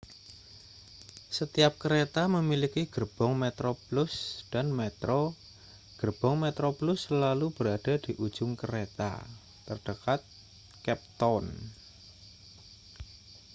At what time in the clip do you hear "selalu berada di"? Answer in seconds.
7.07-8.11